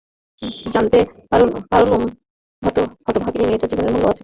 জানতে 0.73 0.99
পারলুম 1.71 2.03
হতভাগিনী 3.05 3.45
মেয়েরও 3.47 3.69
জীবনের 3.71 3.93
মূল্য 3.93 4.05
আছে। 4.07 4.19